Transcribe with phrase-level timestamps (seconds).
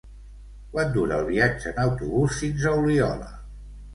[0.75, 3.31] Quant dura el viatge en autobús fins a Oliola?